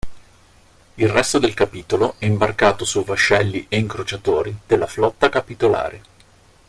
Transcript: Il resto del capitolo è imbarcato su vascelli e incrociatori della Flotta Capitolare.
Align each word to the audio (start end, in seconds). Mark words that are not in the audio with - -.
Il 0.95 1.09
resto 1.09 1.37
del 1.37 1.53
capitolo 1.53 2.15
è 2.17 2.25
imbarcato 2.25 2.85
su 2.85 3.03
vascelli 3.03 3.67
e 3.69 3.77
incrociatori 3.77 4.57
della 4.65 4.87
Flotta 4.87 5.29
Capitolare. 5.29 6.01